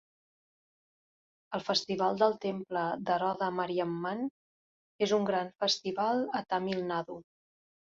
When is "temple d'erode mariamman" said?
2.47-4.27